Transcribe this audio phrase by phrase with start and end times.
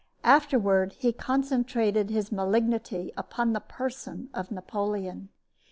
[0.23, 5.29] Afterward he concentrated his malignity upon the person of Napoleon.